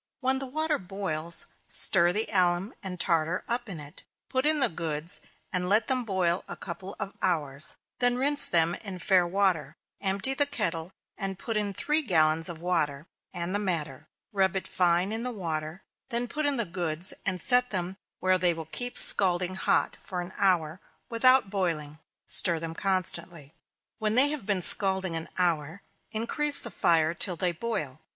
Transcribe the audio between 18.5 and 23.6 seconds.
will keep scalding hot for an hour, without boiling stir them constantly.